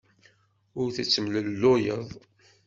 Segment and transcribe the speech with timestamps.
[0.79, 2.09] Ur tettemlelluyeḍ.